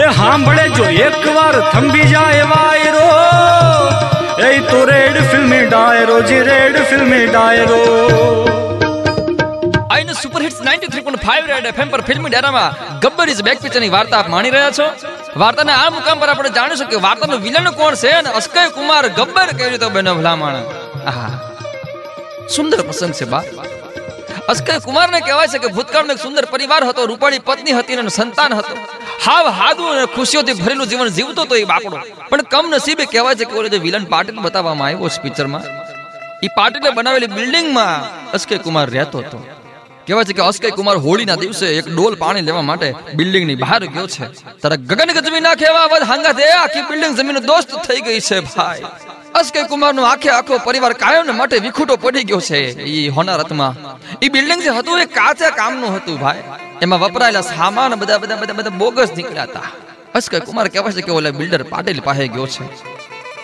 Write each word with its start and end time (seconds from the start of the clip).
એ 0.00 0.02
સાંભળે 0.02 0.68
જો 0.68 0.84
એકવાર 0.84 1.70
થંભી 1.70 2.02
જાય 2.02 2.42
વાયરો. 2.42 3.08
એ 4.46 4.60
તો 4.60 4.84
રેડ 4.84 5.30
ફિલ્મી 5.30 5.66
ડાયરો, 5.66 6.20
જી 6.20 6.40
રેડ 6.40 6.82
ફિલ્મી 6.82 7.26
ડાયરો. 7.26 7.80
આઈને 9.90 10.12
સુપર 10.12 10.42
હિટ્સ 10.42 10.60
93.5 10.60 11.46
રેડ 11.46 11.66
એફએમ 11.66 11.88
પર 11.88 12.00
ફિલ્મી 12.00 12.30
ડેરામાં 12.30 12.98
ગબ્બર 13.00 13.28
ઇઝ 13.28 13.42
બેક 13.42 13.60
પિક્ચરની 13.60 13.88
વાર્તા 13.88 14.18
આપ 14.18 14.28
માણી 14.28 14.50
રહ્યા 14.50 14.70
છો? 14.70 14.84
વાર્તાના 15.36 15.72
આ 15.72 15.90
મુકામ 15.90 16.18
પર 16.18 16.28
આપણે 16.28 16.48
જાણીશું 16.48 16.88
કે 16.88 16.96
વાર્તાનો 16.96 17.36
વિલન 17.36 17.70
કોણ 17.70 17.94
છે 17.94 18.08
અને 18.08 18.30
અસ્કય 18.30 18.68
કુમાર 18.68 19.08
ગબ્બર 19.08 19.46
કેવી 19.58 19.70
રીતે 19.70 19.86
બન્યો 19.86 20.14
ભલામણ? 20.14 20.54
આહા. 21.06 21.40
સુંદર 22.56 22.80
પ્રસંગ 22.80 23.12
છે 23.12 23.24
બા. 23.24 23.42
અસ્કય 24.52 24.76
કુમારને 24.86 25.18
કહેવાય 25.26 25.50
છે 25.52 25.58
કે 25.64 25.68
ભૂતકાળનો 25.76 26.12
એક 26.16 26.20
સુંદર 26.24 26.44
પરિવાર 26.54 26.82
હતો. 26.88 27.02
રૂપાળી 27.10 27.44
પત્ની 27.48 27.76
હતી 27.78 28.00
અને 28.02 28.12
સંતાન 28.18 28.52
હતો. 28.58 28.74
હાવ 29.26 29.44
હાદું 29.60 29.88
અને 29.92 30.04
ખુશીઓથી 30.16 30.58
ભરેલું 30.62 30.90
જીવન 30.92 31.12
જીવતો 31.18 31.42
તો 31.50 31.60
એ 31.62 31.64
બાપડો. 31.72 31.98
પણ 32.30 32.42
કમ 32.52 32.66
નસીબે 32.74 33.04
કહેવાય 33.12 33.38
છે 33.40 33.48
કે 33.50 33.54
ઓલે 33.60 33.68
જે 33.74 33.78
વિલન 33.86 34.04
પાટીલ 34.12 34.42
બતાવવામાં 34.46 34.88
આવ્યો 34.88 35.10
છે 35.14 35.22
પિક્ચરમાં 35.24 35.64
એ 36.46 36.48
પાટીલે 36.58 36.90
બનાવેલી 36.98 37.32
બિલ્ડિંગમાં 37.38 37.94
અસ્કય 38.38 38.58
કુમાર 38.66 38.86
રહેતો 38.96 39.18
હતો. 39.24 39.38
કહેવાય 40.06 40.26
છે 40.28 40.34
કે 40.38 40.42
અસ્કય 40.50 40.74
કુમાર 40.78 40.96
હોળીના 41.06 41.38
દિવસે 41.44 41.66
એક 41.78 41.86
ડોલ 41.96 42.14
પાણી 42.24 42.46
લેવા 42.48 42.66
માટે 42.70 42.88
બિલ્ડિંગની 43.18 43.58
બહાર 43.64 43.80
ગયો 43.94 44.06
છે. 44.14 44.24
તારા 44.62 44.80
ગગન 44.90 45.10
ગજવી 45.16 45.44
નાખે 45.46 45.64
એવા 45.72 46.02
હાંગા 46.10 46.34
દે, 46.40 46.46
આખી 46.62 46.84
બિલ્ડિંગ 46.90 47.14
જમીન 47.18 47.40
દોસ્ત 47.50 47.70
થઈ 47.86 48.00
ગઈ 48.06 48.20
છે 48.28 48.38
ભાઈ. 48.48 48.82
અસ્કય 49.40 49.62
કુમાર 49.62 49.94
નો 49.94 50.02
આખે 50.02 50.30
આખો 50.30 50.58
પરિવાર 50.58 50.92
કાયમ 50.92 51.36
માટે 51.36 51.58
વિખૂટો 51.58 51.96
પડી 51.96 52.24
ગયો 52.24 52.40
છે 52.40 52.82
ઈ 52.82 53.08
હોનારતમાં. 53.08 53.72
ઈ 54.22 54.28
બિલ્ડિંગ 54.28 54.62
જે 54.62 54.70
હતું 54.70 55.00
એ 55.00 55.04
કાચા 55.04 55.50
કામનું 55.50 55.96
હતું 55.96 56.20
ભાઈ. 56.20 56.42
એમાં 56.82 57.00
વપરાયેલા 57.00 57.40
સામાન 57.40 57.94
બધા 57.94 58.18
બધા 58.18 58.36
બધા 58.36 58.52
બધા 58.52 58.70
બોગસ 58.70 59.08
નીકળ્યા 59.16 59.42
હતા. 59.42 59.62
અસ્કય 60.14 60.40
કુમાર 60.40 60.68
કહેવાય 60.68 60.92
છે 60.92 61.02
કે 61.02 61.12
ઓલા 61.12 61.30
બિલ્ડર 61.30 61.62
પાટીલ 61.62 62.00
પાસે 62.00 62.28
ગયો 62.28 62.46
છે. 62.46 62.64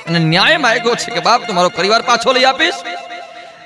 અને 0.07 0.19
ન્યાય 0.19 0.57
માંગ્યો 0.57 0.95
છે 0.95 1.11
કે, 1.11 1.21
બાપ 1.21 1.49
તમારો 1.49 1.69
પરિવાર 1.69 2.03
પાછો 2.03 2.33
લઈ 2.33 2.45
આપીશ? 2.45 2.75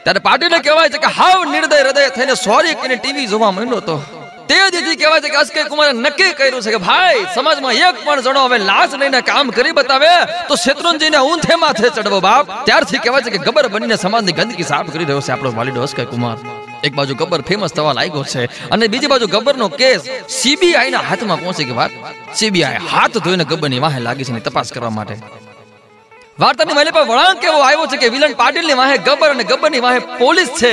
ત્યારે 0.03 0.19
પાટીલે 0.19 0.59
કહેવાય 0.59 0.89
છે 0.89 0.99
કે, 0.99 1.07
હાવ 1.07 1.45
નિર્દય 1.45 1.77
હૃદય 1.77 2.09
થઈને 2.09 2.35
સોરી 2.35 2.75
કરીને 2.75 2.97
ટીવી 2.97 3.27
જોવા 3.27 3.51
માંડ્યો 3.51 3.77
હતો 3.77 3.97
તે 4.51 4.57
દીધી 4.75 4.99
કહેવાય 5.01 5.23
છે 5.25 5.31
કે 5.33 5.39
અસ્કય 5.41 5.65
કુમારે 5.73 5.93
નક્કી 6.05 6.33
કર્યું 6.39 6.63
છે 6.67 6.73
કે 6.75 6.79
ભાઈ, 6.87 7.27
સમાજમાં 7.35 7.83
એક 7.89 7.99
પણ 8.07 8.23
જણો 8.27 8.41
હવે 8.47 8.59
લાશ 8.71 8.95
લઈને 9.01 9.21
કામ 9.29 9.53
કરી 9.57 9.75
બતાવે, 9.79 10.15
તો 10.49 10.55
શેત્રુંજીને 10.63 11.19
ઊંથે 11.19 11.55
માથે 11.65 11.87
ચડવો 11.97 12.19
બાપ. 12.25 12.51
ત્યારથી 12.69 13.03
કહેવાય 13.05 13.25
છે 13.27 13.33
કે 13.35 13.41
ગબર 13.47 13.69
બનીને 13.75 13.97
સમાજની 14.05 14.37
ગંદકી 14.39 14.69
સાફ 14.73 14.91
કરી 14.95 15.07
રહ્યો 15.11 15.23
છે 15.27 15.33
આપણો 15.35 15.53
વાલીડો 15.59 15.85
અસ્કય 15.87 16.07
કુમાર. 16.13 16.37
એક 16.87 16.97
બાજુ 16.99 17.15
ગબ્બર 17.21 17.41
ફેમસ 17.49 17.77
થવા 17.77 17.95
લાગ્યો 17.99 18.25
છે 18.33 18.49
અને 18.73 18.89
બીજી 18.95 19.13
બાજુ 19.13 19.29
ગબ્બરનો 19.35 19.69
કેસ 19.81 20.11
સીબીઆઈ 20.39 20.97
ના 20.97 21.05
હાથમાં 21.11 21.45
પહોંચી 21.45 21.69
ગઈ 21.69 21.79
વાત? 21.81 21.93
સીબીઆઈ 22.41 22.83
હાથ 22.95 23.23
ધોઈને 23.25 23.45
ગબ્બરની 23.53 23.85
વાહે 23.87 24.03
લાગી 24.09 24.29
છે 24.29 24.43
તપાસ 24.49 24.75
કરવા 24.75 24.91
માટે. 24.99 25.17
વાર્તાની 26.41 26.75
મારી 26.75 26.91
પર 26.91 27.03
વળાંક 27.03 27.45
એવો 27.45 27.59
આવ્યો 27.59 27.87
છે 27.87 27.97
કે 27.97 28.09
વિલન 28.09 28.33
પાટીલની 28.33 28.73
વાહે 28.73 28.97
ગબ્બર 28.99 29.31
અને 29.31 29.45
ગબ્બરની 29.45 29.81
વાહે 29.81 29.99
પોલીસ 29.99 30.49
છે. 30.49 30.73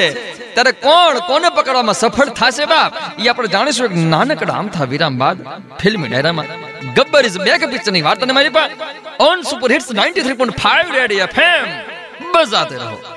ત્યારે 0.53 0.71
કોણ, 0.71 1.19
કોને 1.19 1.49
પકડવામાં 1.49 1.93
સફળ 1.93 2.29
થશે 2.29 2.65
બાપ? 2.65 2.93
એ 3.19 3.27
આપણે 3.27 3.47
જાણીશું 3.47 3.85
એક 3.85 3.95
નાનકડા 3.95 4.53
આમથા 4.53 4.83
વિરામ 4.83 5.17
બાદ 5.17 5.43
ફિલ્મી 5.81 6.07
ડાયરામાં. 6.07 6.45
ગબ્બર 6.93 7.25
ઇઝ 7.25 7.37
બેક 7.37 7.69
પિક્ચરની 7.71 8.01
વાર્તાની 8.01 8.33
મારી 8.33 8.49
પર. 8.49 8.69
On 9.19 9.41
super 9.41 9.71
hits 9.71 9.91
93.5 9.91 10.91
radio 10.91 11.23
FM 11.23 11.67
બજાતે 12.31 12.75
રહો. 12.75 13.16